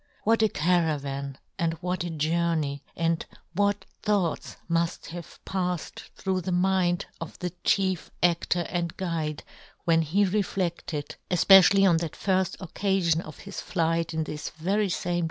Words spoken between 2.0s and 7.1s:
a journey; and what thoughts muft have pafled through the mind